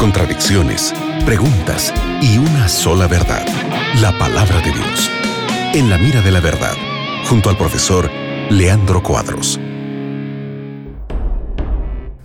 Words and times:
contradicciones, 0.00 0.92
preguntas 1.24 1.94
y 2.20 2.36
una 2.38 2.66
sola 2.68 3.06
verdad, 3.06 3.46
la 4.00 4.18
palabra 4.18 4.56
de 4.56 4.72
Dios. 4.72 5.08
En 5.72 5.88
la 5.88 5.98
mira 5.98 6.20
de 6.20 6.32
la 6.32 6.40
verdad, 6.40 6.74
junto 7.28 7.48
al 7.48 7.56
profesor 7.56 8.10
Leandro 8.50 9.04
Cuadros. 9.04 9.60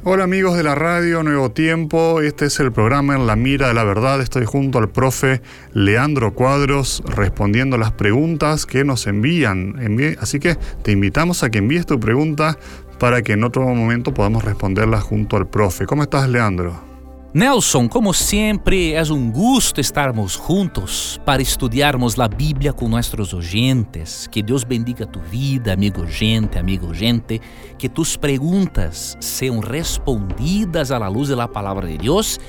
Hola 0.04 0.24
amigos 0.24 0.58
de 0.58 0.64
la 0.64 0.74
radio 0.74 1.22
Nuevo 1.22 1.52
Tiempo, 1.52 2.22
este 2.22 2.46
es 2.46 2.60
el 2.60 2.72
programa 2.72 3.16
En 3.16 3.28
la 3.28 3.36
Mira 3.36 3.68
de 3.68 3.76
la 3.76 3.84
Verdad. 3.84 4.20
Estoy 4.22 4.46
junto 4.46 4.80
al 4.80 4.90
profe 4.90 5.44
Leandro 5.74 6.34
Cuadros 6.34 7.04
respondiendo 7.06 7.78
las 7.78 7.92
preguntas 7.92 8.66
que 8.66 8.84
nos 8.84 9.06
envían. 9.06 9.76
Así 10.20 10.40
que 10.40 10.56
te 10.82 10.92
invitamos 10.92 11.44
a 11.44 11.52
que 11.52 11.60
envíes 11.60 11.86
tu 11.86 12.00
pregunta 12.00 12.58
para 12.98 13.22
que 13.22 13.34
en 13.34 13.44
otro 13.44 13.62
momento 13.68 14.12
podamos 14.12 14.44
responderla 14.44 15.02
junto 15.02 15.38
al 15.38 15.48
profe. 15.48 15.86
¿Cómo 15.86 16.02
estás 16.02 16.28
Leandro? 16.28 16.95
Nelson, 17.36 17.90
como 17.90 18.14
sempre 18.14 18.94
é 18.94 19.04
um 19.12 19.30
gosto 19.30 19.82
estarmos 19.82 20.42
juntos 20.48 21.20
para 21.26 21.42
estudarmos 21.42 22.18
a 22.18 22.30
Bíblia 22.30 22.72
com 22.72 22.88
nossos 22.88 23.34
oyentes. 23.34 24.26
Que 24.32 24.42
Deus 24.42 24.64
bendiga 24.64 25.06
tu 25.06 25.20
vida, 25.20 25.74
amigo 25.74 26.04
oyente, 26.04 26.58
amigo 26.58 26.88
oyente. 26.88 27.42
Que 27.78 27.90
tus 27.90 28.16
perguntas 28.16 29.18
sejam 29.20 29.60
respondidas 29.60 30.92
a 30.92 30.98
la 30.98 31.10
luz 31.10 31.28
de 31.28 31.36
la 31.36 31.50
de 31.86 31.98
Deus 31.98 32.40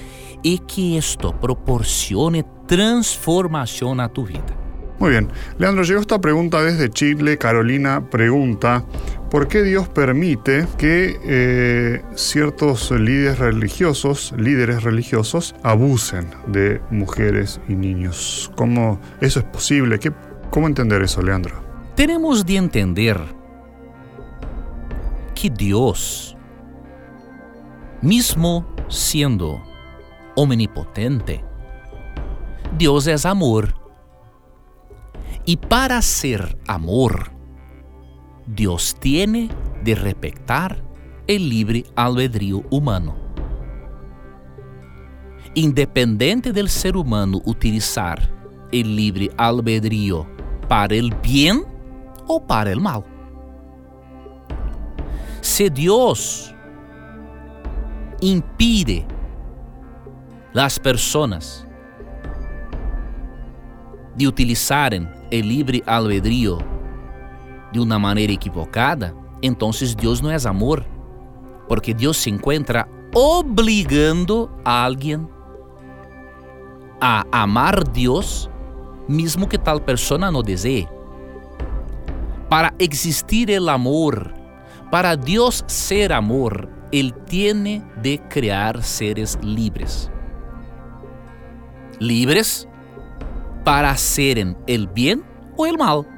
e 0.44 0.56
que 0.56 0.96
esto 0.96 1.32
proporcione 1.32 2.44
transformação 2.68 4.00
a 4.00 4.08
tu 4.08 4.24
vida. 4.24 4.66
Muy 5.00 5.10
bem, 5.10 5.28
Leandro, 5.58 5.84
chegou 5.84 6.00
esta 6.00 6.18
pergunta 6.18 6.62
desde 6.62 6.88
Chile. 6.94 7.36
Carolina 7.36 8.00
pergunta. 8.00 8.84
¿Por 9.36 9.48
qué 9.48 9.62
Dios 9.62 9.86
permite 9.86 10.66
que 10.78 11.20
eh, 11.22 12.02
ciertos 12.14 12.90
líderes 12.90 13.38
religiosos, 13.38 14.32
líderes 14.34 14.82
religiosos, 14.82 15.54
abusen 15.62 16.30
de 16.46 16.80
mujeres 16.90 17.60
y 17.68 17.74
niños? 17.74 18.50
¿Cómo 18.56 18.98
eso 19.20 19.40
es 19.40 19.44
posible? 19.44 19.98
¿Qué, 19.98 20.10
¿Cómo 20.48 20.68
entender 20.68 21.02
eso, 21.02 21.20
Leandro? 21.20 21.54
Tenemos 21.94 22.46
de 22.46 22.56
entender 22.56 23.20
que 25.34 25.50
Dios, 25.50 26.34
mismo 28.00 28.74
siendo 28.88 29.62
omnipotente, 30.34 31.44
Dios 32.78 33.06
es 33.06 33.26
amor. 33.26 33.74
Y 35.44 35.58
para 35.58 36.00
ser 36.00 36.56
amor, 36.66 37.35
Dios 38.46 38.94
tiene 39.00 39.48
de 39.82 39.96
respetar 39.96 40.80
el 41.26 41.48
libre 41.48 41.84
albedrío 41.96 42.62
humano. 42.70 43.16
Independente 45.54 46.52
del 46.52 46.68
ser 46.68 46.96
humano 46.96 47.40
utilizar 47.44 48.30
el 48.70 48.94
libre 48.94 49.30
albedrío 49.36 50.28
para 50.68 50.94
el 50.94 51.12
bien 51.22 51.64
o 52.28 52.44
para 52.44 52.70
el 52.70 52.80
mal. 52.80 53.04
Si 55.40 55.68
Dios 55.68 56.54
impide 58.20 59.06
las 60.52 60.78
personas 60.78 61.66
de 64.14 64.28
utilizarem 64.28 65.08
o 65.30 65.48
livre 65.48 65.82
albedrío 65.84 66.75
de 67.76 67.82
uma 67.82 67.98
maneira 67.98 68.32
equivocada, 68.32 69.14
então 69.42 69.70
Deus 69.94 70.20
não 70.20 70.30
é 70.30 70.36
amor, 70.46 70.84
porque 71.68 71.92
Deus 71.92 72.16
se 72.16 72.30
encontra 72.30 72.88
obrigando 73.14 74.50
a 74.64 74.84
alguém 74.84 75.28
a 76.98 77.24
amar 77.30 77.84
Deus, 77.84 78.48
mesmo 79.06 79.46
que 79.46 79.58
tal 79.58 79.78
pessoa 79.78 80.18
não 80.18 80.42
deseje. 80.42 80.88
Para 82.48 82.72
existir 82.78 83.50
o 83.50 83.68
amor, 83.68 84.32
para 84.90 85.14
Deus 85.14 85.62
ser 85.66 86.12
amor, 86.12 86.68
Ele 86.90 87.12
tem 87.12 87.82
de 88.00 88.16
criar 88.16 88.82
seres 88.82 89.38
livres. 89.42 90.10
Livres 92.00 92.66
para 93.64 93.90
hacerem 93.90 94.56
el 94.66 94.86
bien 94.86 95.22
o 95.56 95.66
el 95.66 95.76
mal. 95.76 96.15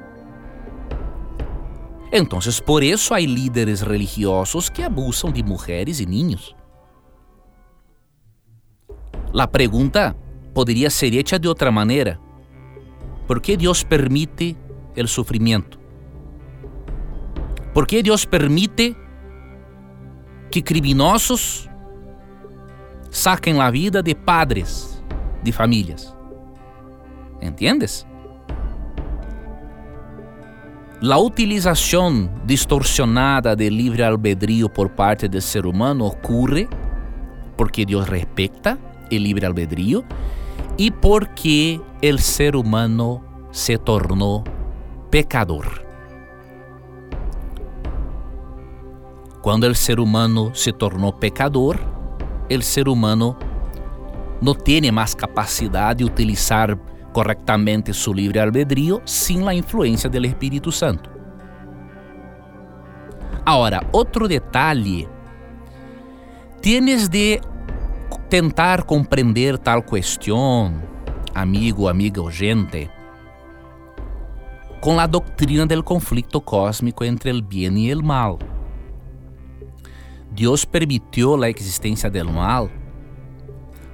Então, 2.11 2.39
por 2.65 2.83
isso 2.83 3.13
há 3.13 3.19
líderes 3.19 3.81
religiosos 3.81 4.69
que 4.69 4.81
abusam 4.81 5.31
de 5.31 5.43
mulheres 5.43 5.99
e 5.99 6.05
niños. 6.05 6.55
A 9.37 9.47
pergunta 9.47 10.15
poderia 10.53 10.89
ser 10.89 11.13
hecha 11.13 11.37
de 11.37 11.47
outra 11.47 11.71
maneira. 11.71 12.19
Por 13.27 13.39
que 13.39 13.55
Deus 13.55 13.83
permite 13.83 14.57
o 14.97 15.07
sofrimento? 15.07 15.79
Por 17.73 17.85
que 17.85 18.01
Deus 18.01 18.25
permite 18.25 18.97
que 20.51 20.63
criminosos 20.63 21.69
saquem 23.11 23.61
a 23.61 23.69
vida 23.69 24.01
de 24.01 24.15
padres, 24.15 25.03
de 25.43 25.51
famílias? 25.51 26.15
Entendes? 27.39 28.05
La 31.01 31.17
utilización 31.17 32.29
distorsionada 32.45 33.55
del 33.55 33.77
libre 33.77 34.03
albedrío 34.03 34.67
por 34.67 34.95
parte 34.95 35.29
del 35.29 35.41
ser 35.41 35.65
humano 35.65 36.05
ocurre 36.05 36.67
porque 37.55 37.85
Dios 37.85 38.09
respeta 38.09 38.77
el 39.09 39.23
libre 39.23 39.47
albedrío 39.47 40.03
y 40.75 40.91
porque 40.91 41.79
el 42.01 42.19
ser 42.19 42.57
humano 42.57 43.23
se 43.51 43.77
tornó 43.77 44.43
pecador. 45.09 45.85
Cuando 49.41 49.67
el 49.67 49.77
ser 49.77 50.01
humano 50.01 50.51
se 50.53 50.73
tornó 50.73 51.17
pecador, 51.17 51.79
el 52.49 52.61
ser 52.61 52.89
humano 52.89 53.39
no 54.41 54.53
tiene 54.53 54.91
más 54.91 55.15
capacidad 55.15 55.95
de 55.95 56.03
utilizar 56.03 56.77
correctamente 57.19 57.93
su 57.93 58.13
libre 58.13 58.39
albedrío 58.39 59.01
sin 59.03 59.43
la 59.43 59.53
influencia 59.53 60.09
del 60.09 60.23
Espíritu 60.23 60.71
Santo. 60.71 61.09
Ahora, 63.43 63.85
otro 63.91 64.25
detalle. 64.25 65.05
Tienes 66.61 67.11
de 67.11 67.41
tentar 68.29 68.85
comprender 68.85 69.57
tal 69.57 69.85
cuestión, 69.85 70.81
amigo, 71.33 71.89
amiga 71.89 72.21
oyente, 72.21 72.89
con 74.79 74.95
la 74.95 75.05
doctrina 75.05 75.65
del 75.65 75.83
conflicto 75.83 76.39
cósmico 76.39 77.03
entre 77.03 77.31
el 77.31 77.43
bien 77.43 77.77
y 77.77 77.91
el 77.91 78.01
mal. 78.01 78.37
Dios 80.33 80.65
permitió 80.65 81.35
la 81.35 81.49
existencia 81.49 82.09
del 82.09 82.31
mal 82.31 82.69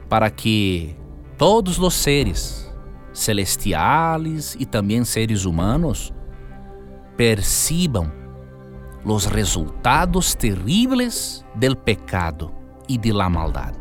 para 0.09 0.29
que 0.29 0.95
todos 1.39 1.79
los 1.79 1.95
seres, 1.95 2.64
celestiales 3.15 4.55
e 4.59 4.65
também 4.65 5.03
seres 5.05 5.45
humanos 5.45 6.13
percibam 7.15 8.11
os 9.05 9.25
resultados 9.25 10.35
terríveis 10.35 11.45
del 11.55 11.75
pecado 11.75 12.51
e 12.89 12.97
de 12.97 13.11
la 13.13 13.29
maldade. 13.29 13.79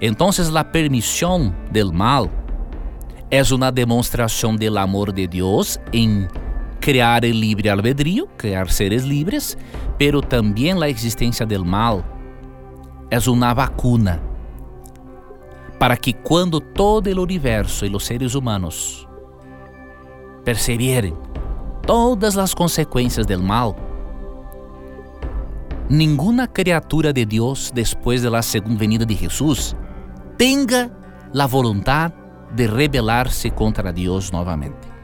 Então, 0.00 0.28
a 0.28 0.64
permissão 0.64 1.54
del 1.70 1.92
mal 1.92 2.28
é 3.30 3.40
uma 3.54 3.70
demonstração 3.70 4.56
del 4.56 4.76
amor 4.76 5.12
de 5.12 5.26
Deus 5.26 5.78
em 5.92 6.26
criar 6.80 7.24
o 7.24 7.30
livre 7.30 7.68
albedrío, 7.68 8.26
criar 8.36 8.70
seres 8.70 9.04
livres, 9.04 9.56
pero 9.96 10.20
também 10.20 10.82
a 10.82 10.90
existência 10.90 11.46
del 11.46 11.64
mal 11.64 12.04
é 13.10 13.18
uma 13.30 13.54
vacuna 13.54 14.33
para 15.78 15.96
que 15.96 16.12
quando 16.12 16.60
todo 16.60 17.06
o 17.08 17.22
universo 17.22 17.84
e 17.84 17.94
os 17.94 18.04
seres 18.04 18.34
humanos 18.34 19.08
perceberem 20.44 21.16
todas 21.86 22.38
as 22.38 22.54
consequências 22.54 23.26
do 23.26 23.42
mal, 23.42 23.76
nenhuma 25.88 26.46
criatura 26.46 27.12
de 27.12 27.24
Deus 27.24 27.70
depois 27.70 28.22
da 28.22 28.42
segunda 28.42 28.78
venida 28.78 29.04
de 29.04 29.14
Jesus 29.14 29.76
tenha 30.38 30.90
a 31.38 31.46
vontade 31.46 32.14
de 32.54 32.66
rebelar-se 32.66 33.50
contra 33.50 33.92
Deus 33.92 34.30
novamente. 34.30 34.94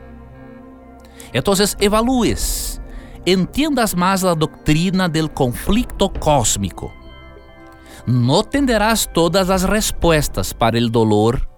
Então, 1.34 1.52
evalúes, 1.80 2.80
entendas 3.26 3.94
mais 3.94 4.24
a 4.24 4.34
doutrina 4.34 5.08
do 5.08 5.28
conflito 5.28 6.08
cósmico 6.08 6.99
no 8.06 8.42
tendrás 8.42 9.10
todas 9.12 9.48
las 9.48 9.62
respuestas 9.62 10.54
para 10.54 10.78
el 10.78 10.90
dolor, 10.90 11.48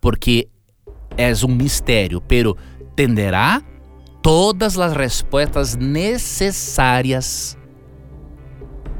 porque 0.00 0.48
es 1.16 1.42
un 1.42 1.56
misterio, 1.56 2.22
pero 2.26 2.56
tendrá 2.94 3.62
todas 4.22 4.76
las 4.76 4.94
respuestas 4.94 5.76
necesarias 5.76 7.58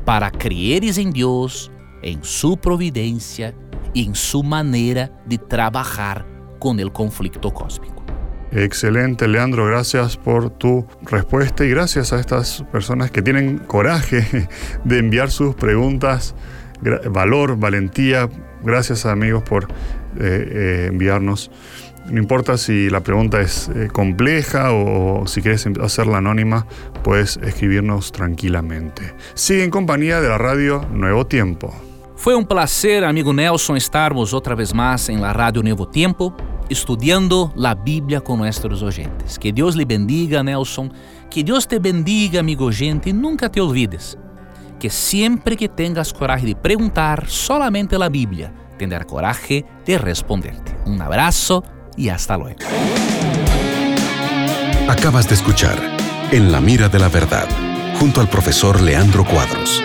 para 0.04 0.30
creeres 0.30 0.98
en 0.98 1.12
Dios, 1.12 1.70
en 2.02 2.22
su 2.25 2.56
providencia 2.56 3.54
y 3.94 4.06
en 4.06 4.14
su 4.14 4.42
manera 4.42 5.22
de 5.26 5.38
trabajar 5.38 6.26
con 6.58 6.80
el 6.80 6.92
conflicto 6.92 7.52
cósmico. 7.52 8.01
Excelente, 8.54 9.28
Leandro. 9.28 9.66
Gracias 9.66 10.16
por 10.16 10.50
tu 10.50 10.87
respuesta 11.02 11.64
y 11.64 11.70
gracias 11.70 12.12
a 12.12 12.20
estas 12.20 12.62
personas 12.70 13.10
que 13.10 13.22
tienen 13.22 13.58
coraje 13.58 14.49
de 14.84 14.99
enviar 14.99 15.31
sus 15.31 15.54
preguntas. 15.54 16.34
Valor, 17.10 17.58
valentía. 17.58 18.28
Gracias, 18.62 19.06
amigos, 19.06 19.43
por 19.43 19.64
eh, 19.64 19.69
eh, 20.19 20.87
enviarnos. 20.90 21.50
No 22.10 22.19
importa 22.19 22.58
si 22.58 22.90
la 22.90 23.00
pregunta 23.00 23.40
es 23.40 23.70
eh, 23.75 23.88
compleja 23.90 24.72
o 24.72 25.26
si 25.26 25.40
quieres 25.40 25.64
em, 25.66 25.75
hacerla 25.81 26.19
anónima, 26.19 26.66
puedes 27.04 27.38
escribirnos 27.38 28.12
tranquilamente. 28.12 29.14
Sigue 29.34 29.64
en 29.64 29.70
compañía 29.70 30.20
de 30.20 30.28
la 30.28 30.37
radio 30.37 30.84
Nuevo 30.93 31.26
Tiempo. 31.26 31.72
Fue 32.16 32.34
un 32.34 32.46
placer, 32.46 33.04
amigo 33.04 33.32
Nelson, 33.32 33.76
estarmos 33.76 34.34
otra 34.34 34.54
vez 34.54 34.75
más 34.75 35.08
en 35.08 35.20
la 35.22 35.32
radio 35.32 35.62
Nuevo 35.62 35.88
Tiempo. 35.88 36.37
Estudiando 36.69 37.53
la 37.56 37.75
Biblia 37.75 38.20
con 38.20 38.38
nuestros 38.38 38.82
oyentes. 38.82 39.38
Que 39.38 39.53
Dios 39.53 39.76
le 39.76 39.85
bendiga, 39.85 40.43
Nelson. 40.43 40.93
Que 41.31 41.43
Dios 41.43 41.67
te 41.67 41.79
bendiga, 41.79 42.41
amigo 42.41 42.67
oyente, 42.67 43.11
y 43.11 43.12
nunca 43.12 43.50
te 43.50 43.61
olvides 43.61 44.19
que 44.82 44.91
siempre 44.91 45.56
que 45.56 45.69
tengas 45.69 46.12
coraje 46.12 46.44
de 46.44 46.56
preguntar 46.56 47.29
solamente 47.29 47.97
la 47.97 48.09
Biblia, 48.09 48.53
tendrá 48.76 49.05
coraje 49.05 49.64
de 49.87 49.97
responderte. 49.97 50.76
Un 50.87 51.00
abrazo 51.00 51.62
y 51.97 52.09
hasta 52.09 52.37
luego. 52.37 52.59
Acabas 54.88 55.29
de 55.29 55.37
escuchar 55.37 55.79
En 56.32 56.50
la 56.50 56.61
mira 56.61 56.88
de 56.88 56.99
la 56.99 57.09
verdad, 57.09 57.47
junto 58.00 58.20
al 58.20 58.29
profesor 58.29 58.81
Leandro 58.81 59.25
Cuadros. 59.25 59.81